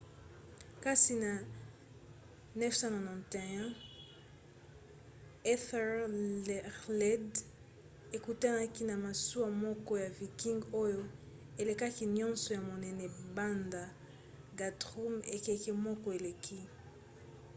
[0.83, 1.31] kasi na
[2.55, 3.75] 991
[5.53, 7.31] ethelred
[8.17, 11.01] ekutanaki na masuwa moko ya viking oyo
[11.61, 13.83] elekaki nyonso na monene banda
[14.59, 16.59] guthrum ekeke moko eleki